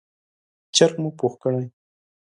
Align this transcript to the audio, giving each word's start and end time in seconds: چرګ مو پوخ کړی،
چرګ 0.75 0.95
مو 1.01 1.09
پوخ 1.17 1.33
کړی، 1.43 1.65